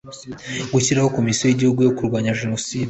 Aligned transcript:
gushyiraho 0.73 1.09
komisiyo 1.17 1.43
y'igihugu 1.47 1.79
yo 1.83 1.93
kurwanya 1.97 2.37
jenoside 2.39 2.79